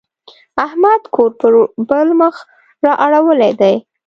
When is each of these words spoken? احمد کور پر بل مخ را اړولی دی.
احمد 0.65 1.01
کور 1.15 1.31
پر 1.39 1.53
بل 1.89 2.07
مخ 2.19 2.35
را 2.83 2.93
اړولی 3.05 3.51
دی. 3.61 3.75